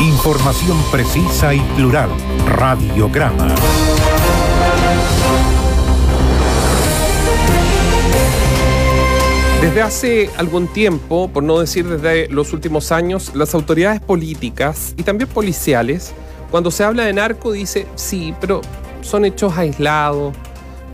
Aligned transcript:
Información 0.00 0.78
precisa 0.90 1.52
y 1.52 1.60
plural. 1.76 2.08
Radiograma. 2.46 3.54
Desde 9.60 9.82
hace 9.82 10.30
algún 10.38 10.68
tiempo, 10.68 11.28
por 11.28 11.42
no 11.42 11.60
decir 11.60 11.86
desde 11.86 12.28
los 12.28 12.54
últimos 12.54 12.92
años, 12.92 13.32
las 13.34 13.54
autoridades 13.54 14.00
políticas 14.00 14.94
y 14.96 15.02
también 15.02 15.28
policiales, 15.28 16.14
cuando 16.50 16.70
se 16.70 16.82
habla 16.82 17.04
de 17.04 17.12
narco, 17.12 17.52
dice 17.52 17.86
sí, 17.94 18.34
pero 18.40 18.62
son 19.02 19.26
hechos 19.26 19.58
aislados. 19.58 20.34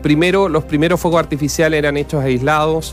Primero, 0.02 0.48
los 0.48 0.64
primeros 0.64 1.00
fuegos 1.00 1.20
artificiales 1.20 1.79
eran 1.79 1.96
hechos 1.96 2.25
aislados. 2.25 2.93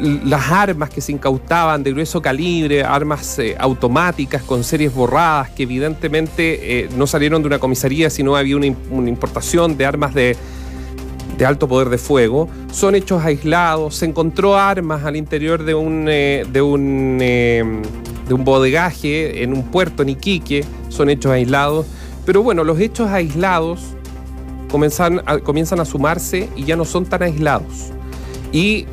Las 0.00 0.50
armas 0.50 0.90
que 0.90 1.00
se 1.00 1.12
incautaban 1.12 1.82
de 1.82 1.92
grueso 1.92 2.22
calibre, 2.22 2.82
armas 2.82 3.38
eh, 3.38 3.54
automáticas 3.58 4.42
con 4.42 4.64
series 4.64 4.94
borradas, 4.94 5.50
que 5.50 5.64
evidentemente 5.64 6.80
eh, 6.80 6.88
no 6.96 7.06
salieron 7.06 7.42
de 7.42 7.48
una 7.48 7.58
comisaría, 7.58 8.08
sino 8.08 8.34
había 8.34 8.56
una, 8.56 8.66
importación 8.66 9.76
de 9.76 9.84
armas 9.84 10.14
de, 10.14 10.36
de 11.36 11.46
alto 11.46 11.68
poder 11.68 11.90
de 11.90 11.98
fuego, 11.98 12.48
son 12.72 12.94
hechos 12.94 13.22
aislados, 13.22 13.96
se 13.96 14.06
encontró 14.06 14.56
armas 14.56 15.04
al 15.04 15.14
interior 15.14 15.62
de 15.62 15.74
un, 15.74 16.06
eh, 16.08 16.46
de 16.50 16.62
un, 16.62 17.18
de 17.18 18.34
un 18.34 18.44
bodegaje 18.44 19.42
en 19.42 19.52
un 19.52 19.64
puerto 19.64 20.02
en 20.02 20.08
Iquique, 20.08 20.64
son 20.88 21.10
hechos 21.10 21.32
aislados, 21.32 21.86
pero 22.24 22.42
bueno, 22.42 22.64
los 22.64 22.80
hechos 22.80 23.08
aislados 23.08 23.94
comienzan 24.72 25.20
a, 25.26 25.38
comienzan 25.38 25.80
a 25.80 25.84
sumarse 25.84 26.48
y 26.56 26.64
ya 26.64 26.76
no 26.76 26.84
son 26.84 27.04
tan 27.04 27.22
aislados. 27.22 27.90
Y 28.52 28.86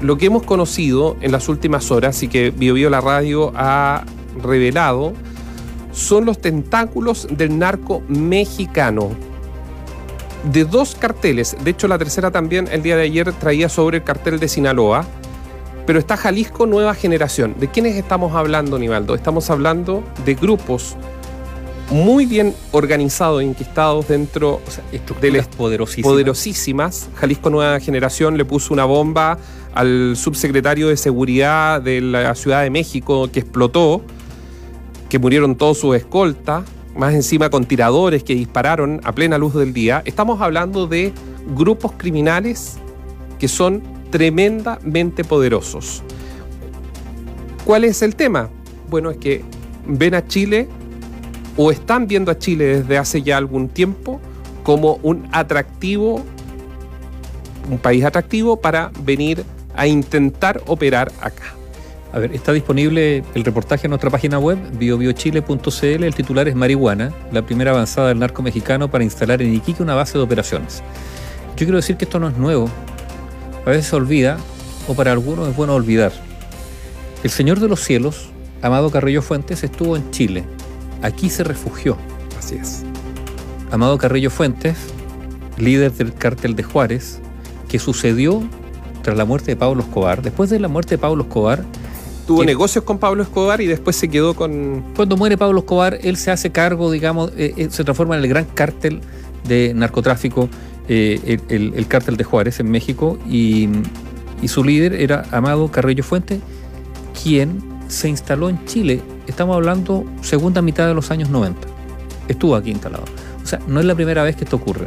lo 0.00 0.16
que 0.16 0.26
hemos 0.26 0.42
conocido 0.42 1.16
en 1.20 1.32
las 1.32 1.48
últimas 1.48 1.90
horas 1.90 2.22
y 2.22 2.28
que 2.28 2.50
BioBio 2.50 2.90
la 2.90 3.00
radio 3.00 3.52
ha 3.54 4.04
revelado 4.42 5.12
son 5.92 6.24
los 6.24 6.40
tentáculos 6.40 7.28
del 7.30 7.58
narco 7.58 8.02
mexicano 8.08 9.10
de 10.52 10.64
dos 10.64 10.94
carteles. 10.94 11.56
De 11.62 11.70
hecho, 11.70 11.88
la 11.88 11.98
tercera 11.98 12.30
también 12.30 12.68
el 12.70 12.82
día 12.82 12.96
de 12.96 13.02
ayer 13.02 13.32
traía 13.32 13.68
sobre 13.68 13.98
el 13.98 14.04
cartel 14.04 14.38
de 14.38 14.48
Sinaloa. 14.48 15.04
Pero 15.86 15.98
está 15.98 16.16
Jalisco 16.16 16.66
Nueva 16.66 16.94
Generación. 16.94 17.56
¿De 17.58 17.68
quiénes 17.68 17.96
estamos 17.96 18.34
hablando, 18.34 18.78
Nivaldo? 18.78 19.14
Estamos 19.14 19.50
hablando 19.50 20.04
de 20.24 20.34
grupos 20.34 20.96
muy 21.90 22.26
bien 22.26 22.54
organizados, 22.70 23.42
inquistados 23.42 24.06
dentro 24.06 24.60
de 25.20 25.30
las 25.32 25.48
poderosísimas. 25.48 26.12
poderosísimas. 26.12 27.08
Jalisco 27.16 27.50
Nueva 27.50 27.80
Generación 27.80 28.36
le 28.36 28.44
puso 28.44 28.72
una 28.72 28.84
bomba 28.84 29.38
al 29.74 30.16
subsecretario 30.16 30.88
de 30.88 30.96
Seguridad 30.96 31.80
de 31.80 32.00
la 32.00 32.34
Ciudad 32.34 32.62
de 32.62 32.70
México 32.70 33.30
que 33.32 33.40
explotó, 33.40 34.02
que 35.08 35.18
murieron 35.18 35.56
todos 35.56 35.78
sus 35.78 35.96
escoltas 35.96 36.64
más 36.94 37.14
encima 37.14 37.50
con 37.50 37.64
tiradores 37.64 38.22
que 38.24 38.34
dispararon 38.34 39.00
a 39.04 39.12
plena 39.12 39.38
luz 39.38 39.54
del 39.54 39.72
día, 39.72 40.02
estamos 40.04 40.40
hablando 40.40 40.86
de 40.86 41.12
grupos 41.54 41.92
criminales 41.96 42.78
que 43.38 43.48
son 43.48 43.82
tremendamente 44.10 45.24
poderosos. 45.24 46.02
¿Cuál 47.64 47.84
es 47.84 48.02
el 48.02 48.16
tema? 48.16 48.50
Bueno, 48.88 49.10
es 49.10 49.18
que 49.18 49.44
ven 49.86 50.14
a 50.14 50.26
Chile 50.26 50.68
o 51.56 51.70
están 51.70 52.06
viendo 52.06 52.30
a 52.30 52.38
Chile 52.38 52.80
desde 52.80 52.98
hace 52.98 53.22
ya 53.22 53.36
algún 53.36 53.68
tiempo 53.68 54.20
como 54.62 54.98
un 55.02 55.28
atractivo, 55.32 56.22
un 57.70 57.78
país 57.78 58.04
atractivo 58.04 58.60
para 58.60 58.90
venir 59.04 59.44
a 59.74 59.86
intentar 59.86 60.62
operar 60.66 61.10
acá. 61.20 61.54
A 62.12 62.18
ver, 62.18 62.34
está 62.34 62.52
disponible 62.52 63.22
el 63.34 63.44
reportaje 63.44 63.86
en 63.86 63.90
nuestra 63.90 64.10
página 64.10 64.38
web, 64.38 64.58
biobiochile.cl. 64.72 66.04
El 66.04 66.14
titular 66.14 66.48
es 66.48 66.56
Marihuana, 66.56 67.12
la 67.30 67.46
primera 67.46 67.70
avanzada 67.70 68.08
del 68.08 68.18
narco 68.18 68.42
mexicano 68.42 68.90
para 68.90 69.04
instalar 69.04 69.40
en 69.42 69.54
Iquique 69.54 69.82
una 69.82 69.94
base 69.94 70.18
de 70.18 70.24
operaciones. 70.24 70.82
Yo 71.56 71.66
quiero 71.66 71.76
decir 71.76 71.96
que 71.96 72.06
esto 72.06 72.18
no 72.18 72.28
es 72.28 72.36
nuevo. 72.36 72.68
A 73.64 73.70
veces 73.70 73.86
se 73.86 73.96
olvida, 73.96 74.38
o 74.88 74.94
para 74.94 75.12
algunos 75.12 75.48
es 75.48 75.54
bueno 75.54 75.74
olvidar. 75.74 76.12
El 77.22 77.30
Señor 77.30 77.60
de 77.60 77.68
los 77.68 77.80
Cielos, 77.80 78.30
Amado 78.60 78.90
Carrillo 78.90 79.22
Fuentes, 79.22 79.62
estuvo 79.62 79.94
en 79.94 80.10
Chile. 80.10 80.44
Aquí 81.02 81.30
se 81.30 81.44
refugió. 81.44 81.96
Así 82.38 82.56
es. 82.56 82.82
Amado 83.70 83.98
Carrillo 83.98 84.30
Fuentes, 84.30 84.76
líder 85.58 85.92
del 85.92 86.12
cártel 86.12 86.56
de 86.56 86.64
Juárez, 86.64 87.20
que 87.68 87.78
sucedió 87.78 88.42
tras 89.02 89.16
la 89.16 89.24
muerte 89.24 89.52
de 89.52 89.56
Pablo 89.56 89.82
Escobar. 89.82 90.22
Después 90.22 90.50
de 90.50 90.60
la 90.60 90.68
muerte 90.68 90.96
de 90.96 90.98
Pablo 90.98 91.22
Escobar, 91.24 91.64
tuvo 92.26 92.44
negocios 92.44 92.84
con 92.84 92.98
Pablo 92.98 93.22
Escobar 93.22 93.60
y 93.60 93.66
después 93.66 93.96
se 93.96 94.08
quedó 94.08 94.34
con... 94.34 94.84
Cuando 94.94 95.16
muere 95.16 95.36
Pablo 95.36 95.60
Escobar, 95.60 95.98
él 96.02 96.16
se 96.16 96.30
hace 96.30 96.50
cargo, 96.50 96.90
digamos, 96.90 97.32
eh, 97.36 97.54
eh, 97.56 97.68
se 97.70 97.84
transforma 97.84 98.16
en 98.16 98.22
el 98.22 98.28
gran 98.28 98.44
cártel 98.44 99.00
de 99.46 99.72
narcotráfico, 99.74 100.48
eh, 100.88 101.38
el, 101.48 101.86
cártel 101.86 102.16
de 102.16 102.24
Juárez 102.24 102.60
en 102.60 102.70
México, 102.70 103.18
y, 103.28 103.68
y, 104.42 104.48
su 104.48 104.64
líder 104.64 104.94
era 104.94 105.24
Amado 105.30 105.68
Carrillo 105.70 106.04
Fuente, 106.04 106.40
quien 107.22 107.60
se 107.88 108.08
instaló 108.08 108.48
en 108.48 108.64
Chile. 108.66 109.00
Estamos 109.26 109.56
hablando 109.56 110.04
segunda 110.20 110.62
mitad 110.62 110.86
de 110.86 110.94
los 110.94 111.10
años 111.10 111.30
90. 111.30 111.66
Estuvo 112.28 112.54
aquí 112.54 112.70
instalado. 112.70 113.04
O 113.42 113.46
sea, 113.46 113.58
no 113.66 113.80
es 113.80 113.86
la 113.86 113.94
primera 113.94 114.22
vez 114.22 114.36
que 114.36 114.44
esto 114.44 114.56
ocurre. 114.56 114.86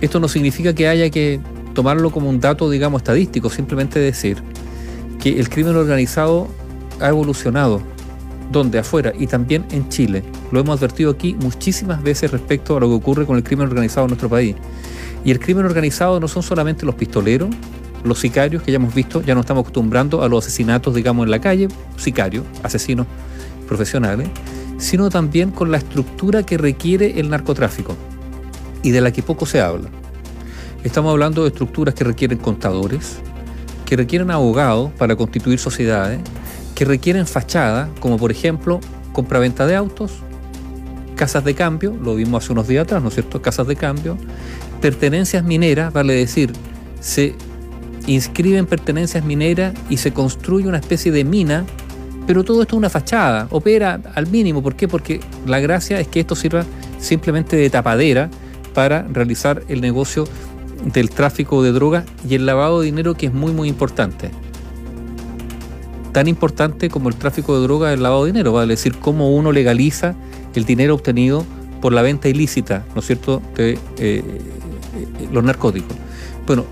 Esto 0.00 0.20
no 0.20 0.28
significa 0.28 0.74
que 0.74 0.88
haya 0.88 1.10
que 1.10 1.40
tomarlo 1.78 2.10
como 2.10 2.28
un 2.28 2.40
dato, 2.40 2.68
digamos, 2.68 3.02
estadístico, 3.02 3.50
simplemente 3.50 4.00
decir 4.00 4.42
que 5.20 5.38
el 5.38 5.48
crimen 5.48 5.76
organizado 5.76 6.48
ha 7.00 7.06
evolucionado, 7.06 7.80
donde 8.50 8.80
afuera 8.80 9.12
y 9.16 9.28
también 9.28 9.64
en 9.70 9.88
Chile. 9.88 10.24
Lo 10.50 10.58
hemos 10.58 10.76
advertido 10.76 11.12
aquí 11.12 11.36
muchísimas 11.40 12.02
veces 12.02 12.32
respecto 12.32 12.76
a 12.76 12.80
lo 12.80 12.88
que 12.88 12.94
ocurre 12.94 13.26
con 13.26 13.36
el 13.36 13.44
crimen 13.44 13.68
organizado 13.68 14.06
en 14.06 14.08
nuestro 14.08 14.28
país. 14.28 14.56
Y 15.24 15.30
el 15.30 15.38
crimen 15.38 15.66
organizado 15.66 16.18
no 16.18 16.26
son 16.26 16.42
solamente 16.42 16.84
los 16.84 16.96
pistoleros, 16.96 17.48
los 18.02 18.18
sicarios 18.18 18.64
que 18.64 18.72
ya 18.72 18.76
hemos 18.78 18.92
visto, 18.92 19.22
ya 19.22 19.36
nos 19.36 19.42
estamos 19.42 19.60
acostumbrando 19.60 20.24
a 20.24 20.28
los 20.28 20.44
asesinatos, 20.44 20.96
digamos, 20.96 21.26
en 21.26 21.30
la 21.30 21.40
calle, 21.40 21.68
sicarios, 21.96 22.44
asesinos 22.64 23.06
profesionales, 23.68 24.28
sino 24.78 25.10
también 25.10 25.52
con 25.52 25.70
la 25.70 25.78
estructura 25.78 26.42
que 26.42 26.58
requiere 26.58 27.20
el 27.20 27.30
narcotráfico 27.30 27.94
y 28.82 28.90
de 28.90 29.00
la 29.00 29.12
que 29.12 29.22
poco 29.22 29.46
se 29.46 29.60
habla. 29.60 29.88
Estamos 30.84 31.10
hablando 31.10 31.42
de 31.42 31.48
estructuras 31.48 31.94
que 31.94 32.04
requieren 32.04 32.38
contadores, 32.38 33.18
que 33.84 33.96
requieren 33.96 34.30
abogados 34.30 34.92
para 34.96 35.16
constituir 35.16 35.58
sociedades, 35.58 36.20
que 36.74 36.84
requieren 36.84 37.26
fachadas, 37.26 37.88
como 37.98 38.16
por 38.16 38.30
ejemplo 38.30 38.78
compraventa 39.12 39.66
de 39.66 39.74
autos, 39.74 40.12
casas 41.16 41.42
de 41.44 41.54
cambio, 41.54 41.96
lo 42.00 42.14
vimos 42.14 42.44
hace 42.44 42.52
unos 42.52 42.68
días 42.68 42.84
atrás, 42.84 43.02
¿no 43.02 43.08
es 43.08 43.14
cierto? 43.14 43.42
Casas 43.42 43.66
de 43.66 43.74
cambio, 43.74 44.16
pertenencias 44.80 45.42
mineras, 45.42 45.92
vale 45.92 46.14
decir, 46.14 46.52
se 47.00 47.34
inscriben 48.06 48.66
pertenencias 48.66 49.24
mineras 49.24 49.74
y 49.90 49.96
se 49.96 50.12
construye 50.12 50.68
una 50.68 50.78
especie 50.78 51.10
de 51.10 51.24
mina, 51.24 51.64
pero 52.28 52.44
todo 52.44 52.62
esto 52.62 52.76
es 52.76 52.78
una 52.78 52.88
fachada, 52.88 53.48
opera 53.50 54.00
al 54.14 54.28
mínimo. 54.28 54.62
¿Por 54.62 54.76
qué? 54.76 54.86
Porque 54.86 55.20
la 55.44 55.58
gracia 55.58 55.98
es 55.98 56.06
que 56.06 56.20
esto 56.20 56.36
sirva 56.36 56.64
simplemente 57.00 57.56
de 57.56 57.68
tapadera 57.68 58.30
para 58.74 59.02
realizar 59.02 59.64
el 59.66 59.80
negocio 59.80 60.24
del 60.84 61.10
tráfico 61.10 61.62
de 61.62 61.72
drogas 61.72 62.04
y 62.28 62.34
el 62.34 62.46
lavado 62.46 62.80
de 62.80 62.86
dinero 62.86 63.14
que 63.14 63.26
es 63.26 63.34
muy 63.34 63.52
muy 63.52 63.68
importante. 63.68 64.30
Tan 66.12 66.28
importante 66.28 66.88
como 66.88 67.08
el 67.08 67.16
tráfico 67.16 67.56
de 67.56 67.62
drogas 67.62 67.94
el 67.94 68.02
lavado 68.02 68.24
de 68.24 68.32
dinero, 68.32 68.52
vale 68.52 68.74
decir, 68.74 68.96
cómo 68.98 69.34
uno 69.34 69.52
legaliza 69.52 70.14
el 70.54 70.64
dinero 70.64 70.94
obtenido 70.94 71.44
por 71.80 71.92
la 71.92 72.02
venta 72.02 72.28
ilícita, 72.28 72.84
¿no 72.94 73.00
es 73.00 73.06
cierto?, 73.06 73.42
de 73.54 73.72
eh, 73.72 73.78
eh, 73.98 74.22
los 75.30 75.44
narcóticos. 75.44 75.96
Bueno, 76.46 76.64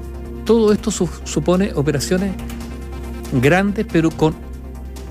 todo 0.44 0.72
esto 0.72 0.90
supone 0.90 1.72
operaciones 1.74 2.32
grandes, 3.40 3.86
pero 3.90 4.10
con 4.10 4.34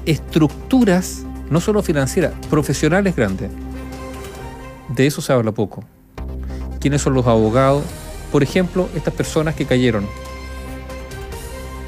estructuras, 0.06 1.26
no 1.50 1.60
solo 1.60 1.82
financieras, 1.82 2.34
profesionales 2.50 3.16
grandes. 3.16 3.52
De 4.96 5.08
eso 5.08 5.22
se 5.22 5.34
habla 5.34 5.52
poco. 5.52 5.84
¿Quiénes 6.80 7.02
son 7.02 7.14
los 7.14 7.26
abogados? 7.26 7.84
Por 8.32 8.44
ejemplo, 8.44 8.90
estas 8.96 9.14
personas 9.14 9.56
que 9.56 9.66
cayeron, 9.66 10.06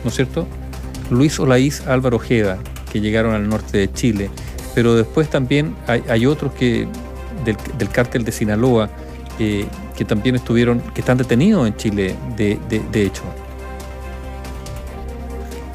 ¿no 0.04 0.10
es 0.10 0.16
cierto? 0.16 0.48
Luis 1.10 1.40
Olaís 1.40 1.86
Álvaro 1.88 2.18
Ojeda, 2.18 2.58
que 2.92 3.02
llegaron 3.02 3.34
al 3.34 3.48
norte 3.48 3.78
de 3.78 3.92
Chile, 3.92 4.30
pero 4.76 4.96
después 4.96 5.30
también 5.30 5.76
hay, 5.88 6.26
otros 6.26 6.54
que 6.54 6.88
del, 7.44 7.90
cártel 7.90 8.24
de 8.24 8.32
Sinaloa 8.32 8.90
eh, 9.40 9.66
que 9.96 10.06
también 10.06 10.36
estuvieron, 10.36 10.82
que 10.94 11.02
están 11.02 11.18
detenidos 11.18 11.68
en 11.68 11.76
Chile, 11.76 12.16
de, 12.36 13.04
hecho. 13.04 13.24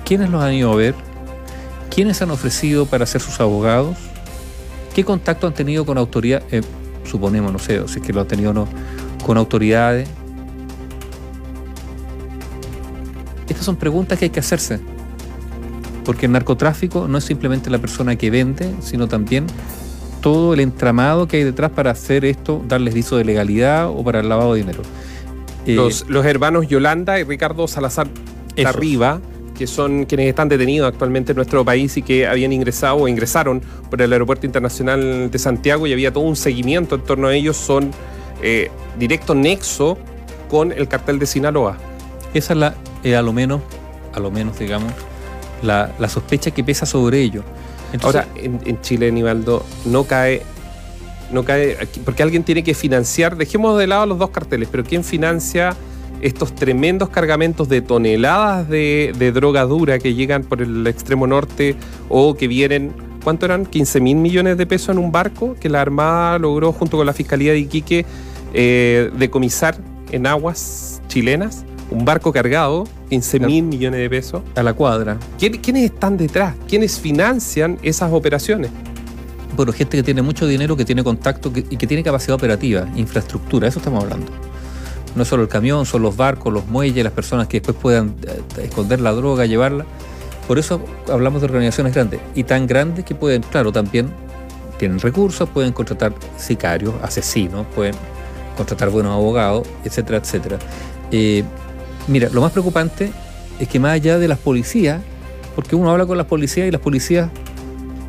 ¿Quiénes 0.04 0.30
los 0.30 0.42
han 0.42 0.52
ido 0.54 0.72
a 0.72 0.76
ver? 0.76 0.94
¿Quiénes 1.92 2.22
han 2.22 2.30
ofrecido 2.30 2.86
para 2.86 3.04
ser 3.06 3.20
sus 3.20 3.40
abogados? 3.40 3.96
¿Qué 4.94 5.04
contacto 5.04 5.46
han 5.46 5.54
tenido 5.54 5.84
con 5.84 5.98
autoridades? 5.98 6.44
Eh, 6.52 6.62
suponemos, 7.04 7.52
no 7.52 7.58
sé, 7.58 7.86
si 7.88 7.98
es 7.98 8.06
que 8.06 8.12
lo 8.12 8.20
han 8.20 8.28
tenido 8.28 8.50
o 8.50 8.54
no, 8.54 8.68
con 9.24 9.36
autoridades, 9.36 10.08
Estas 13.48 13.64
son 13.64 13.76
preguntas 13.76 14.18
que 14.18 14.26
hay 14.26 14.30
que 14.30 14.40
hacerse. 14.40 14.80
Porque 16.04 16.26
el 16.26 16.32
narcotráfico 16.32 17.06
no 17.08 17.18
es 17.18 17.24
simplemente 17.24 17.70
la 17.70 17.78
persona 17.78 18.16
que 18.16 18.30
vende, 18.30 18.72
sino 18.80 19.08
también 19.08 19.46
todo 20.20 20.54
el 20.54 20.60
entramado 20.60 21.28
que 21.28 21.38
hay 21.38 21.44
detrás 21.44 21.70
para 21.70 21.90
hacer 21.90 22.24
esto, 22.24 22.62
darles 22.66 22.94
viso 22.94 23.16
de 23.16 23.24
legalidad 23.24 23.88
o 23.88 24.02
para 24.02 24.20
el 24.20 24.28
lavado 24.28 24.54
de 24.54 24.60
dinero. 24.60 24.82
Eh, 25.66 25.76
los, 25.76 26.26
hermanos 26.26 26.66
Yolanda 26.66 27.20
y 27.20 27.24
Ricardo 27.24 27.68
Salazar 27.68 28.08
Arriba, 28.64 29.20
que 29.56 29.66
son 29.66 30.04
quienes 30.06 30.28
están 30.28 30.48
detenidos 30.48 30.88
actualmente 30.88 31.32
en 31.32 31.36
nuestro 31.36 31.64
país 31.64 31.96
y 31.96 32.02
que 32.02 32.26
habían 32.26 32.52
ingresado 32.52 32.96
o 32.96 33.08
ingresaron 33.08 33.62
por 33.90 34.02
el 34.02 34.12
Aeropuerto 34.12 34.46
Internacional 34.46 35.30
de 35.30 35.38
Santiago 35.38 35.86
y 35.86 35.92
había 35.92 36.12
todo 36.12 36.24
un 36.24 36.36
seguimiento 36.36 36.96
en 36.96 37.02
torno 37.02 37.28
a 37.28 37.34
ellos, 37.34 37.56
son 37.56 37.90
eh, 38.42 38.70
directo 38.98 39.34
nexo 39.34 39.98
con 40.50 40.72
el 40.72 40.88
cartel 40.88 41.18
de 41.18 41.26
Sinaloa. 41.26 41.78
Esa 42.34 42.52
es 42.54 42.58
la, 42.58 42.74
eh, 43.02 43.16
a 43.16 43.22
lo 43.22 43.32
menos, 43.32 43.60
a 44.12 44.20
lo 44.20 44.30
menos, 44.30 44.58
digamos, 44.58 44.92
la, 45.62 45.90
sospecha 46.08 46.50
que 46.50 46.64
pesa 46.64 46.86
sobre 46.86 47.20
ellos. 47.20 47.44
Ahora, 48.02 48.26
en, 48.36 48.60
en 48.64 48.80
Chile, 48.80 49.12
Nivaldo, 49.12 49.64
no 49.84 50.04
cae 50.04 50.42
no 51.32 51.44
cae, 51.44 51.76
porque 52.04 52.22
alguien 52.22 52.44
tiene 52.44 52.62
que 52.62 52.74
financiar, 52.74 53.36
dejemos 53.36 53.78
de 53.78 53.86
lado 53.86 54.06
los 54.06 54.18
dos 54.18 54.30
carteles, 54.30 54.68
pero 54.70 54.84
¿quién 54.84 55.02
financia 55.02 55.74
estos 56.20 56.54
tremendos 56.54 57.08
cargamentos 57.08 57.68
de 57.68 57.80
toneladas 57.80 58.68
de, 58.68 59.12
de 59.18 59.32
droga 59.32 59.64
dura 59.64 59.98
que 59.98 60.14
llegan 60.14 60.44
por 60.44 60.62
el 60.62 60.86
extremo 60.86 61.26
norte 61.26 61.74
o 62.08 62.34
que 62.34 62.46
vienen, 62.46 62.92
¿cuánto 63.24 63.46
eran? 63.46 63.66
15 63.66 64.00
mil 64.00 64.16
millones 64.16 64.56
de 64.56 64.66
pesos 64.66 64.90
en 64.90 64.98
un 64.98 65.10
barco 65.10 65.56
que 65.58 65.68
la 65.68 65.80
Armada 65.80 66.38
logró 66.38 66.72
junto 66.72 66.96
con 66.96 67.06
la 67.06 67.12
Fiscalía 67.12 67.52
de 67.52 67.58
Iquique 67.58 68.06
eh, 68.54 69.10
decomisar 69.16 69.76
en 70.12 70.26
aguas 70.26 71.02
chilenas. 71.08 71.64
Un 71.92 72.04
barco 72.04 72.32
cargado, 72.32 72.84
15 73.10 73.40
mil 73.40 73.64
millones 73.64 74.00
de 74.00 74.10
pesos. 74.10 74.42
A 74.54 74.62
la 74.62 74.72
cuadra. 74.72 75.18
¿Quiénes 75.38 75.84
están 75.84 76.16
detrás? 76.16 76.54
¿Quiénes 76.68 76.98
financian 76.98 77.78
esas 77.82 78.12
operaciones? 78.12 78.70
bueno, 79.56 79.72
gente 79.72 79.96
que 79.96 80.02
tiene 80.02 80.22
mucho 80.22 80.46
dinero, 80.46 80.76
que 80.76 80.84
tiene 80.84 81.04
contacto 81.04 81.52
y 81.54 81.76
que 81.76 81.86
tiene 81.86 82.02
capacidad 82.02 82.34
operativa, 82.34 82.88
infraestructura, 82.96 83.68
eso 83.68 83.78
estamos 83.78 84.02
hablando. 84.02 84.32
No 85.14 85.24
solo 85.24 85.42
el 85.42 85.48
camión, 85.48 85.84
son 85.84 86.02
los 86.02 86.16
barcos, 86.16 86.52
los 86.52 86.66
muelles, 86.66 87.04
las 87.04 87.12
personas 87.12 87.48
que 87.48 87.60
después 87.60 87.76
puedan 87.76 88.14
eh, 88.26 88.62
esconder 88.64 89.00
la 89.00 89.12
droga, 89.12 89.44
llevarla. 89.44 89.84
Por 90.48 90.58
eso 90.58 90.80
hablamos 91.08 91.42
de 91.42 91.46
organizaciones 91.46 91.94
grandes 91.94 92.20
y 92.34 92.44
tan 92.44 92.66
grandes 92.66 93.04
que 93.04 93.14
pueden, 93.14 93.42
claro, 93.42 93.72
también 93.72 94.08
tienen 94.78 94.98
recursos, 94.98 95.48
pueden 95.48 95.72
contratar 95.72 96.14
sicarios, 96.38 96.94
asesinos, 97.02 97.66
pueden 97.74 97.94
contratar 98.56 98.88
buenos 98.88 99.12
abogados, 99.12 99.68
etcétera, 99.84 100.18
etcétera. 100.18 100.58
Eh, 101.10 101.44
mira, 102.08 102.28
lo 102.32 102.40
más 102.40 102.52
preocupante 102.52 103.10
es 103.58 103.68
que 103.68 103.78
más 103.78 103.92
allá 103.92 104.18
de 104.18 104.28
las 104.28 104.38
policías, 104.38 105.00
porque 105.54 105.76
uno 105.76 105.90
habla 105.90 106.06
con 106.06 106.16
las 106.16 106.26
policías 106.26 106.68
y 106.68 106.70
las 106.70 106.80
policías 106.80 107.28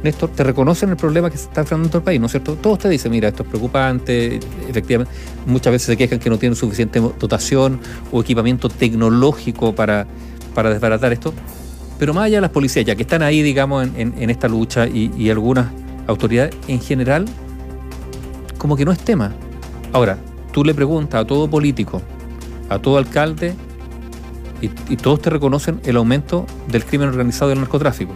Néstor, 0.04 0.32
te 0.32 0.44
reconocen 0.44 0.90
el 0.90 0.98
problema 0.98 1.30
que 1.30 1.38
se 1.38 1.46
está 1.46 1.62
enfrentando 1.62 1.88
en 1.88 1.92
todo 1.92 2.00
el 2.00 2.04
país, 2.04 2.20
¿no 2.20 2.26
es 2.26 2.34
cierto? 2.34 2.56
Todos 2.56 2.80
te 2.80 2.90
dicen, 2.90 3.10
mira, 3.10 3.30
esto 3.30 3.44
es 3.44 3.50
preocupante, 3.50 4.38
efectivamente, 4.68 5.14
muchas 5.46 5.72
veces 5.72 5.86
se 5.88 5.98
quejan 5.98 6.20
que 6.20 6.30
no 6.30 6.38
tienen 6.38 6.58
suficiente 6.58 7.00
dotación 7.00 7.80
o 8.12 8.20
equipamiento 8.20 8.68
tecnológico 8.68 9.74
para, 9.74 10.06
para 10.54 10.72
desbaratar 10.72 11.14
esto. 11.14 11.34
Pero 12.00 12.14
más 12.14 12.26
allá 12.26 12.38
de 12.38 12.42
las 12.42 12.50
policías, 12.50 12.86
ya 12.86 12.96
que 12.96 13.04
están 13.04 13.22
ahí, 13.22 13.42
digamos, 13.42 13.88
en, 13.96 14.30
esta 14.30 14.50
lucha 14.50 14.88
y, 14.88 15.30
algunas 15.30 15.68
autoridades 16.06 16.54
en 16.68 16.82
general, 16.82 17.26
como 18.58 18.76
que 18.76 18.84
no 18.84 18.92
es 18.92 19.00
tema. 19.00 19.32
Ahora, 19.94 20.18
tú 20.52 20.66
le 20.66 20.74
preguntas 20.74 21.22
a 21.22 21.26
todo 21.26 21.50
político, 21.50 22.02
a 22.68 22.78
todo 22.78 22.98
alcalde, 22.98 23.54
y, 24.90 24.98
todos 24.98 25.22
te 25.22 25.30
reconocen 25.30 25.82
el 25.84 25.98
aumento 25.98 26.46
del 26.70 26.86
crimen 26.86 27.10
organizado 27.10 27.52
y 27.52 27.54
del 27.54 27.60
narcotráfico 27.60 28.14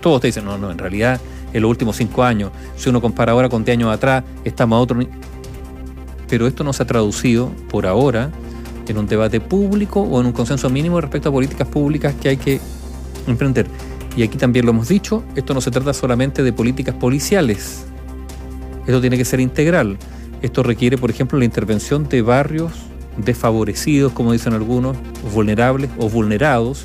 todos 0.00 0.20
te 0.20 0.28
dicen, 0.28 0.44
no, 0.44 0.56
no, 0.56 0.70
en 0.70 0.78
realidad 0.78 1.20
en 1.52 1.62
los 1.62 1.68
últimos 1.68 1.96
cinco 1.96 2.22
años, 2.22 2.52
si 2.76 2.88
uno 2.88 3.00
compara 3.00 3.32
ahora 3.32 3.48
con 3.48 3.64
10 3.64 3.78
años 3.78 3.92
atrás, 3.92 4.22
estamos 4.44 4.76
a 4.76 4.80
otro 4.80 5.00
Pero 6.28 6.46
esto 6.46 6.62
no 6.62 6.72
se 6.72 6.84
ha 6.84 6.86
traducido 6.86 7.50
por 7.68 7.86
ahora 7.86 8.30
en 8.86 8.98
un 8.98 9.08
debate 9.08 9.40
público 9.40 10.02
o 10.02 10.20
en 10.20 10.26
un 10.26 10.32
consenso 10.32 10.70
mínimo 10.70 11.00
respecto 11.00 11.30
a 11.30 11.32
políticas 11.32 11.66
públicas 11.66 12.14
que 12.20 12.28
hay 12.28 12.36
que 12.36 12.60
emprender. 13.26 13.66
Y 14.16 14.22
aquí 14.22 14.38
también 14.38 14.64
lo 14.64 14.70
hemos 14.70 14.86
dicho, 14.86 15.24
esto 15.34 15.54
no 15.54 15.60
se 15.60 15.72
trata 15.72 15.92
solamente 15.92 16.44
de 16.44 16.52
políticas 16.52 16.94
policiales, 16.94 17.84
esto 18.86 19.00
tiene 19.00 19.18
que 19.18 19.24
ser 19.24 19.40
integral. 19.40 19.98
Esto 20.40 20.62
requiere, 20.62 20.96
por 20.98 21.10
ejemplo, 21.10 21.36
la 21.36 21.44
intervención 21.44 22.08
de 22.08 22.22
barrios 22.22 22.70
desfavorecidos, 23.16 24.12
como 24.12 24.32
dicen 24.32 24.52
algunos, 24.52 24.96
vulnerables 25.34 25.90
o 25.98 26.08
vulnerados, 26.08 26.84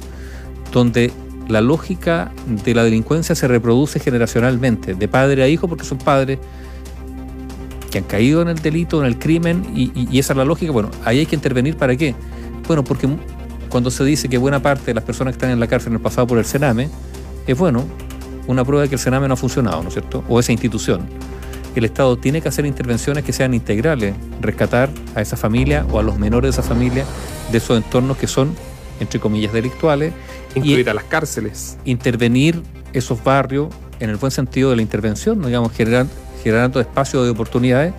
donde 0.72 1.12
la 1.48 1.62
lógica 1.62 2.32
de 2.64 2.74
la 2.74 2.84
delincuencia 2.84 3.36
se 3.36 3.48
reproduce 3.48 4.00
generacionalmente, 4.00 4.94
de 4.94 5.08
padre 5.08 5.44
a 5.44 5.48
hijo, 5.48 5.68
porque 5.68 5.84
son 5.84 5.98
padres 5.98 6.40
que 7.92 7.98
han 7.98 8.06
caído 8.06 8.42
en 8.42 8.48
el 8.48 8.60
delito, 8.60 9.02
en 9.02 9.08
el 9.08 9.20
crimen, 9.20 9.66
y, 9.76 10.18
esa 10.18 10.34
es 10.34 10.38
la 10.38 10.46
lógica. 10.46 10.72
Bueno, 10.72 10.90
ahí 11.04 11.20
hay 11.20 11.26
que 11.26 11.36
intervenir 11.36 11.76
para 11.76 11.96
qué. 11.96 12.16
Bueno, 12.68 12.84
porque 12.84 13.08
cuando 13.70 13.92
se 13.92 14.04
dice 14.06 14.30
que 14.30 14.38
buena 14.38 14.62
parte 14.62 14.86
de 14.86 14.94
las 14.94 15.04
personas 15.04 15.34
que 15.34 15.38
están 15.38 15.52
en 15.52 15.60
la 15.60 15.68
cárcel 15.68 15.94
han 15.94 16.02
pasado 16.02 16.26
por 16.26 16.38
el 16.38 16.46
Sename, 16.46 16.90
es 17.46 17.58
bueno, 17.58 17.84
una 18.48 18.64
prueba 18.64 18.84
de 18.84 18.90
que 18.90 18.96
el 18.96 19.00
Sename 19.00 19.28
no 19.28 19.34
ha 19.34 19.38
funcionado, 19.38 19.82
¿no 19.82 19.90
es 19.90 19.94
cierto? 19.94 20.24
O 20.30 20.40
esa 20.40 20.54
institución. 20.54 21.02
El 21.76 21.86
Estado 21.86 22.18
tiene 22.18 22.42
que 22.42 22.50
hacer 22.50 22.66
intervenciones 22.66 23.24
que 23.24 23.34
sean 23.34 23.54
integrales, 23.54 24.16
rescatar 24.42 24.90
a 25.16 25.22
esa 25.22 25.38
familia 25.38 25.86
o 25.92 26.00
a 26.00 26.04
los 26.04 26.18
menores 26.20 26.56
de 26.56 26.62
esa 26.62 26.68
familia 26.68 27.06
de 27.52 27.58
esos 27.58 27.78
entornos 27.78 28.18
que 28.18 28.28
son, 28.28 28.54
entre 29.00 29.20
comillas, 29.20 29.54
delictuales 29.54 30.14
Incluir 30.56 30.90
a 30.90 30.94
las 30.94 31.06
cárceles. 31.06 31.78
Intervenir 31.86 32.62
esos 32.94 33.24
barrios 33.24 33.70
en 34.00 34.10
el 34.10 34.18
buen 34.18 34.32
sentido 34.32 34.70
de 34.70 34.76
la 34.76 34.82
intervención, 34.82 35.42
digamos, 35.42 35.72
generando 35.74 36.80
espacios 36.80 37.24
de 37.24 37.30
oportunidades. 37.30 37.94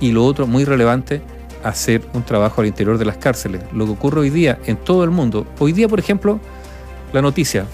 Y 0.00 0.12
lo 0.12 0.24
otro, 0.24 0.46
muy 0.46 0.64
relevante, 0.64 1.20
hacer 1.64 2.02
un 2.14 2.22
trabajo 2.22 2.60
al 2.60 2.68
interior 2.68 2.98
de 2.98 3.04
las 3.04 3.16
cárceles. 3.16 3.62
Lo 3.72 3.84
que 3.84 3.92
ocurre 3.92 4.20
hoy 4.20 4.30
día 4.30 4.58
en 4.66 4.76
todo 4.76 5.04
el 5.04 5.10
mundo. 5.10 5.46
Hoy 5.58 5.72
día, 5.72 5.88
por 5.88 5.98
ejemplo, 5.98 6.40
la 7.12 7.20
noticia, 7.20 7.66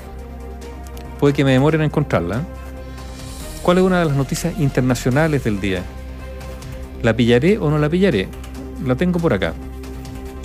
puede 1.20 1.34
que 1.34 1.44
me 1.44 1.52
demoren 1.52 1.82
a 1.82 1.84
encontrarla. 1.84 2.42
¿Cuál 3.64 3.78
es 3.78 3.84
una 3.84 4.00
de 4.00 4.04
las 4.04 4.14
noticias 4.14 4.60
internacionales 4.60 5.42
del 5.42 5.58
día? 5.58 5.82
¿La 7.02 7.16
pillaré 7.16 7.56
o 7.56 7.70
no 7.70 7.78
la 7.78 7.88
pillaré? 7.88 8.28
La 8.86 8.94
tengo 8.94 9.18
por 9.18 9.32
acá. 9.32 9.54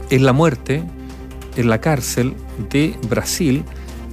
Es 0.10 0.22
la 0.22 0.32
muerte 0.32 0.86
en 1.58 1.68
la 1.68 1.82
cárcel 1.82 2.34
de 2.70 2.96
Brasil 3.10 3.66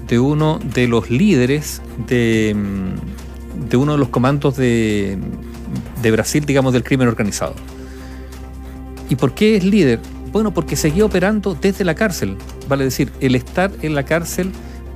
de 0.09 0.19
uno 0.19 0.59
de 0.75 0.89
los 0.89 1.09
líderes 1.09 1.83
de, 2.09 2.53
mm, 2.57 3.69
de 3.69 3.77
uno 3.77 3.93
de 3.93 3.99
los 3.99 4.09
comandos 4.09 4.57
de, 4.57 5.17
de 6.03 6.11
Brasil, 6.11 6.45
digamos, 6.45 6.73
del 6.73 6.83
crimen 6.83 7.07
organizado. 7.07 7.55
¿Y 9.09 9.15
por 9.15 9.35
qué 9.35 9.57
es 9.57 9.63
líder? 9.63 10.01
Bueno, 10.33 10.53
porque 10.53 10.75
seguía 10.75 11.05
operando 11.05 11.55
desde 11.55 11.85
la 11.85 11.95
cárcel. 11.95 12.37
Vale 12.69 12.83
decir, 12.83 13.13
el 13.21 13.37
estar 13.37 13.71
en 13.83 13.95
la 13.95 14.03
cárcel 14.03 14.51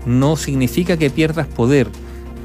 no 0.04 0.34
significa 0.34 0.96
que 0.96 1.10
pierdas 1.10 1.46
poder, 1.46 1.86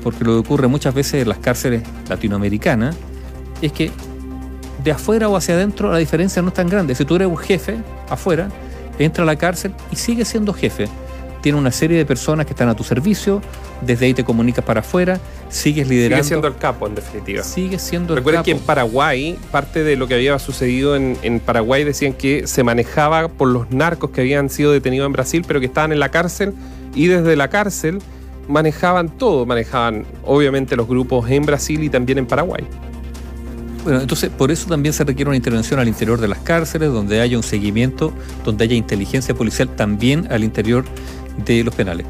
porque 0.06 0.24
lo 0.24 0.34
que 0.34 0.38
ocurre 0.38 0.68
muchas 0.68 0.94
veces 0.94 1.24
en 1.24 1.30
las 1.30 1.40
cárceles 1.40 1.82
latinoamericanas 2.08 2.96
es 3.60 3.72
que 3.72 3.90
de 4.84 4.92
afuera 4.92 5.28
o 5.28 5.36
hacia 5.36 5.56
adentro 5.56 5.92
la 5.92 5.98
diferencia 5.98 6.44
no 6.44 6.50
es 6.50 6.54
tan 6.54 6.70
grande. 6.70 6.94
Si 6.94 7.06
tú 7.06 7.16
eres 7.16 7.28
un 7.28 7.38
jefe 7.38 7.78
afuera, 8.08 8.50
entra 9.00 9.24
a 9.24 9.26
la 9.26 9.36
cárcel 9.36 9.74
y 9.92 9.96
sigue 9.96 10.24
siendo 10.24 10.54
jefe 10.54 10.88
tiene 11.42 11.60
una 11.60 11.72
serie 11.72 11.96
de 11.96 12.08
personas 12.08 12.48
que 12.48 12.54
están 12.54 12.70
a 12.70 12.76
tu 12.76 12.84
servicio, 12.84 13.40
desde 13.82 14.08
ahí 14.08 14.16
te 14.16 14.24
comunicas 14.24 14.66
para 14.66 14.80
afuera, 14.80 15.20
sigues 15.50 15.88
liderando. 15.88 16.24
Sigue 16.24 16.28
siendo 16.28 16.48
el 16.48 16.58
capo, 16.58 16.88
en 16.88 16.96
definitiva. 16.96 17.44
Sigue 17.44 17.78
siendo 17.78 18.14
el 18.14 18.18
Recuerden 18.18 18.42
que 18.42 18.50
en 18.50 18.60
Paraguay, 18.60 19.38
parte 19.52 19.84
de 19.84 19.96
lo 19.96 20.08
que 20.08 20.16
había 20.16 20.40
sucedido 20.40 20.96
en, 20.96 21.16
en, 21.22 21.40
Paraguay 21.40 21.84
decían 21.84 22.14
que 22.14 22.48
se 22.48 22.64
manejaba 22.64 23.28
por 23.28 23.48
los 23.48 23.70
narcos 23.70 24.10
que 24.10 24.22
habían 24.22 24.50
sido 24.50 24.72
detenidos 24.72 25.06
en 25.06 25.14
Brasil, 25.14 25.46
pero 25.48 25.60
que 25.60 25.68
estaban 25.68 25.92
en 25.92 26.00
la 26.00 26.10
cárcel 26.10 26.56
y 26.96 27.06
desde 27.06 27.36
la 27.36 27.48
cárcel 27.48 28.00
manejaban 28.48 29.10
todo, 29.10 29.46
manejaban 29.46 30.06
obviamente 30.24 30.76
los 30.76 30.88
grupos 30.88 31.30
en 31.30 31.46
Brasil 31.46 31.84
y 31.84 31.90
también 31.90 32.20
en 32.20 32.26
Paraguay. 32.26 32.64
Bueno, 33.84 34.02
entonces 34.02 34.32
por 34.32 34.52
eso 34.52 34.68
también 34.68 34.94
se 34.94 35.04
requiere 35.04 35.30
una 35.30 35.38
intervención 35.38 35.80
al 35.80 35.88
interior 35.88 36.20
de 36.20 36.28
las 36.28 36.40
cárceles, 36.40 36.92
donde 36.92 37.22
haya 37.22 37.38
un 37.38 37.44
seguimiento, 37.44 38.12
donde 38.44 38.64
haya 38.64 38.76
inteligencia 38.76 39.36
policial 39.36 39.70
también 39.76 40.28
al 40.32 40.44
interior 40.44 40.84
de 41.46 41.64
los 41.64 41.76
penales. 41.76 42.08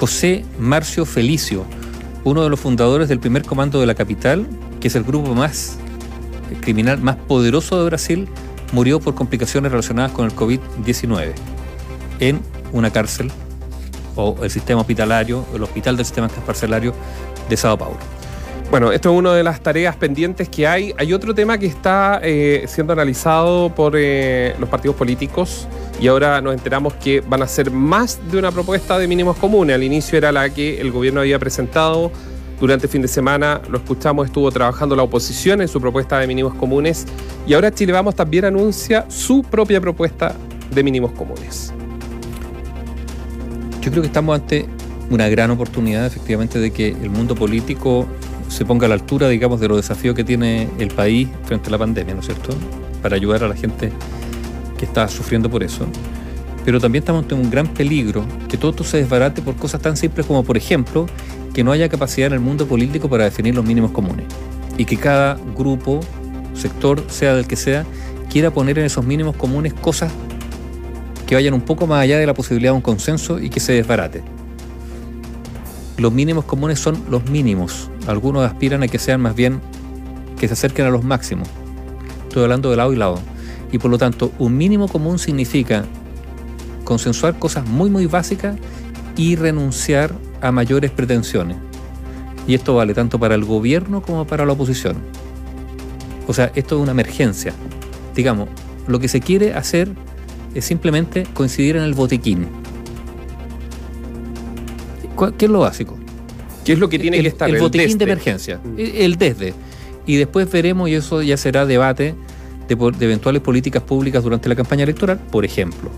José 0.00 0.44
Marcio 0.58 1.04
Felicio, 1.04 1.66
uno 2.24 2.42
de 2.42 2.48
los 2.48 2.58
fundadores 2.58 3.08
del 3.08 3.20
primer 3.20 3.42
comando 3.42 3.78
de 3.80 3.86
la 3.86 3.94
capital, 3.94 4.46
que 4.80 4.88
es 4.88 4.94
el 4.94 5.04
grupo 5.04 5.34
más 5.34 5.78
criminal 6.62 6.98
más 6.98 7.16
poderoso 7.16 7.78
de 7.78 7.84
Brasil, 7.84 8.28
murió 8.72 9.00
por 9.00 9.14
complicaciones 9.14 9.70
relacionadas 9.70 10.12
con 10.12 10.24
el 10.24 10.34
COVID-19 10.34 11.32
en 12.20 12.40
una 12.72 12.90
cárcel 12.90 13.30
o 14.18 14.36
el 14.42 14.50
sistema 14.50 14.80
hospitalario, 14.80 15.44
el 15.54 15.62
hospital 15.62 15.96
del 15.96 16.04
sistema 16.04 16.28
carcelario 16.28 16.92
de 17.48 17.56
Sao 17.56 17.78
Paulo. 17.78 17.98
Bueno, 18.70 18.92
esto 18.92 19.10
es 19.10 19.18
una 19.18 19.32
de 19.32 19.42
las 19.42 19.62
tareas 19.62 19.96
pendientes 19.96 20.48
que 20.50 20.66
hay. 20.66 20.92
Hay 20.98 21.14
otro 21.14 21.34
tema 21.34 21.56
que 21.56 21.64
está 21.64 22.20
eh, 22.22 22.64
siendo 22.68 22.92
analizado 22.92 23.74
por 23.74 23.94
eh, 23.96 24.54
los 24.58 24.68
partidos 24.68 24.94
políticos 24.94 25.66
y 25.98 26.06
ahora 26.06 26.42
nos 26.42 26.52
enteramos 26.52 26.92
que 26.94 27.22
van 27.22 27.42
a 27.42 27.46
ser 27.46 27.70
más 27.70 28.18
de 28.30 28.38
una 28.38 28.52
propuesta 28.52 28.98
de 28.98 29.08
mínimos 29.08 29.38
comunes. 29.38 29.74
Al 29.74 29.82
inicio 29.82 30.18
era 30.18 30.32
la 30.32 30.50
que 30.50 30.80
el 30.80 30.90
gobierno 30.90 31.20
había 31.20 31.38
presentado 31.38 32.12
Durante 32.60 32.86
el 32.86 32.92
fin 32.92 33.02
de 33.02 33.08
semana, 33.08 33.60
lo 33.70 33.78
escuchamos, 33.78 34.26
estuvo 34.26 34.50
trabajando 34.50 34.96
la 34.96 35.04
oposición 35.04 35.62
en 35.62 35.68
su 35.68 35.80
propuesta 35.80 36.18
de 36.18 36.26
mínimos 36.26 36.54
comunes 36.54 37.06
y 37.46 37.54
ahora 37.54 37.72
Chile 37.72 37.92
Vamos 37.92 38.16
también 38.16 38.44
anuncia 38.44 39.06
su 39.08 39.42
propia 39.42 39.80
propuesta 39.80 40.34
de 40.70 40.82
mínimos 40.82 41.12
comunes. 41.12 41.72
Yo 43.88 43.92
creo 43.92 44.02
que 44.02 44.08
estamos 44.08 44.38
ante 44.38 44.66
una 45.08 45.30
gran 45.30 45.50
oportunidad, 45.50 46.04
efectivamente, 46.04 46.58
de 46.58 46.72
que 46.72 46.88
el 46.88 47.08
mundo 47.08 47.34
político 47.34 48.06
se 48.46 48.66
ponga 48.66 48.84
a 48.84 48.88
la 48.90 48.96
altura, 48.96 49.30
digamos, 49.30 49.60
de 49.60 49.68
los 49.68 49.78
desafíos 49.78 50.14
que 50.14 50.24
tiene 50.24 50.68
el 50.78 50.88
país 50.88 51.26
frente 51.46 51.68
a 51.68 51.70
la 51.70 51.78
pandemia, 51.78 52.12
¿no 52.12 52.20
es 52.20 52.26
cierto? 52.26 52.50
Para 53.00 53.16
ayudar 53.16 53.44
a 53.44 53.48
la 53.48 53.56
gente 53.56 53.90
que 54.76 54.84
está 54.84 55.08
sufriendo 55.08 55.48
por 55.48 55.62
eso. 55.62 55.86
Pero 56.66 56.80
también 56.80 57.00
estamos 57.00 57.22
ante 57.22 57.34
un 57.34 57.48
gran 57.48 57.66
peligro 57.66 58.26
que 58.46 58.58
todo 58.58 58.72
esto 58.72 58.84
se 58.84 58.98
desbarate 58.98 59.40
por 59.40 59.56
cosas 59.56 59.80
tan 59.80 59.96
simples 59.96 60.26
como, 60.26 60.44
por 60.44 60.58
ejemplo, 60.58 61.06
que 61.54 61.64
no 61.64 61.72
haya 61.72 61.88
capacidad 61.88 62.26
en 62.26 62.34
el 62.34 62.40
mundo 62.40 62.66
político 62.66 63.08
para 63.08 63.24
definir 63.24 63.54
los 63.54 63.64
mínimos 63.64 63.92
comunes. 63.92 64.26
Y 64.76 64.84
que 64.84 64.98
cada 64.98 65.38
grupo, 65.56 66.00
sector, 66.52 67.02
sea 67.08 67.34
del 67.34 67.46
que 67.46 67.56
sea, 67.56 67.86
quiera 68.28 68.50
poner 68.50 68.78
en 68.80 68.84
esos 68.84 69.06
mínimos 69.06 69.34
comunes 69.34 69.72
cosas 69.72 70.12
que 71.28 71.34
vayan 71.34 71.52
un 71.52 71.60
poco 71.60 71.86
más 71.86 72.00
allá 72.00 72.18
de 72.18 72.24
la 72.24 72.32
posibilidad 72.32 72.72
de 72.72 72.76
un 72.76 72.80
consenso 72.82 73.38
y 73.38 73.50
que 73.50 73.60
se 73.60 73.74
desbarate. 73.74 74.22
Los 75.98 76.10
mínimos 76.10 76.46
comunes 76.46 76.80
son 76.80 77.04
los 77.10 77.28
mínimos. 77.28 77.90
Algunos 78.06 78.46
aspiran 78.46 78.82
a 78.82 78.88
que 78.88 78.98
sean 78.98 79.20
más 79.20 79.36
bien 79.36 79.60
que 80.40 80.48
se 80.48 80.54
acerquen 80.54 80.86
a 80.86 80.90
los 80.90 81.04
máximos. 81.04 81.46
Estoy 82.22 82.44
hablando 82.44 82.70
de 82.70 82.76
lado 82.78 82.94
y 82.94 82.96
lado. 82.96 83.18
Y 83.70 83.76
por 83.76 83.90
lo 83.90 83.98
tanto, 83.98 84.32
un 84.38 84.56
mínimo 84.56 84.88
común 84.88 85.18
significa 85.18 85.84
consensuar 86.84 87.38
cosas 87.38 87.66
muy 87.66 87.90
muy 87.90 88.06
básicas 88.06 88.56
y 89.14 89.36
renunciar 89.36 90.14
a 90.40 90.50
mayores 90.50 90.90
pretensiones. 90.92 91.58
Y 92.46 92.54
esto 92.54 92.74
vale 92.74 92.94
tanto 92.94 93.18
para 93.18 93.34
el 93.34 93.44
gobierno 93.44 94.00
como 94.00 94.26
para 94.26 94.46
la 94.46 94.54
oposición. 94.54 94.96
O 96.26 96.32
sea, 96.32 96.50
esto 96.54 96.76
es 96.76 96.82
una 96.82 96.92
emergencia. 96.92 97.52
Digamos, 98.14 98.48
lo 98.86 98.98
que 98.98 99.08
se 99.08 99.20
quiere 99.20 99.52
hacer 99.52 99.90
es 100.54 100.64
simplemente 100.64 101.26
coincidir 101.34 101.76
en 101.76 101.82
el 101.82 101.94
botiquín. 101.94 102.46
¿Qué 105.36 105.46
es 105.46 105.50
lo 105.50 105.60
básico? 105.60 105.98
¿Qué 106.64 106.72
es 106.74 106.78
lo 106.78 106.88
que 106.88 106.98
tiene 106.98 107.16
el, 107.18 107.22
que 107.24 107.28
estar? 107.28 107.48
El, 107.48 107.56
el 107.56 107.60
botiquín 107.60 107.98
de 107.98 108.04
emergencia, 108.04 108.60
mm. 108.62 108.74
el 108.76 109.16
desde. 109.16 109.54
Y 110.06 110.16
después 110.16 110.50
veremos, 110.50 110.88
y 110.88 110.94
eso 110.94 111.22
ya 111.22 111.36
será 111.36 111.66
debate, 111.66 112.14
de, 112.68 112.74
de 112.74 113.04
eventuales 113.04 113.42
políticas 113.42 113.82
públicas 113.82 114.22
durante 114.22 114.48
la 114.48 114.54
campaña 114.54 114.84
electoral, 114.84 115.18
por 115.18 115.44
ejemplo. 115.44 115.90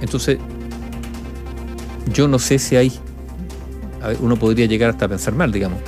Entonces, 0.00 0.38
yo 2.12 2.28
no 2.28 2.38
sé 2.38 2.58
si 2.58 2.76
hay, 2.76 2.92
uno 4.20 4.36
podría 4.36 4.66
llegar 4.66 4.90
hasta 4.90 5.06
a 5.06 5.08
pensar 5.08 5.34
mal, 5.34 5.52
digamos, 5.52 5.78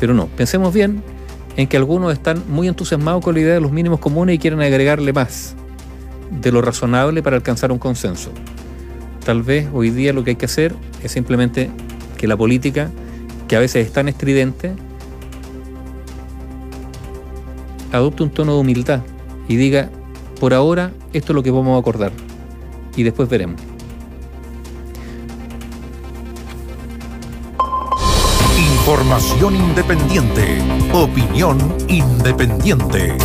pero 0.00 0.14
no, 0.14 0.26
pensemos 0.26 0.72
bien 0.72 1.02
en 1.56 1.68
que 1.68 1.76
algunos 1.76 2.12
están 2.12 2.42
muy 2.48 2.68
entusiasmados 2.68 3.22
con 3.22 3.34
la 3.34 3.40
idea 3.40 3.54
de 3.54 3.60
los 3.60 3.70
mínimos 3.72 4.00
comunes 4.00 4.36
y 4.36 4.38
quieren 4.38 4.60
agregarle 4.60 5.12
más 5.12 5.54
de 6.30 6.52
lo 6.52 6.62
razonable 6.62 7.22
para 7.22 7.36
alcanzar 7.36 7.72
un 7.72 7.78
consenso. 7.78 8.30
Tal 9.24 9.42
vez 9.42 9.68
hoy 9.72 9.90
día 9.90 10.12
lo 10.12 10.24
que 10.24 10.30
hay 10.30 10.36
que 10.36 10.46
hacer 10.46 10.74
es 11.02 11.12
simplemente 11.12 11.70
que 12.16 12.26
la 12.26 12.36
política, 12.36 12.90
que 13.48 13.56
a 13.56 13.60
veces 13.60 13.86
es 13.86 13.92
tan 13.92 14.08
estridente, 14.08 14.72
adopte 17.92 18.22
un 18.22 18.30
tono 18.30 18.54
de 18.54 18.60
humildad 18.60 19.00
y 19.48 19.56
diga, 19.56 19.90
por 20.40 20.52
ahora 20.52 20.92
esto 21.12 21.32
es 21.32 21.36
lo 21.36 21.42
que 21.42 21.50
vamos 21.50 21.76
a 21.76 21.80
acordar 21.80 22.12
y 22.96 23.02
después 23.02 23.28
veremos. 23.28 23.60
Información 28.58 29.56
independiente, 29.56 30.58
opinión 30.92 31.58
independiente. 31.88 33.16